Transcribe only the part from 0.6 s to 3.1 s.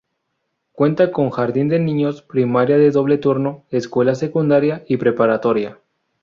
Cuenta con jardín de niños, primaria de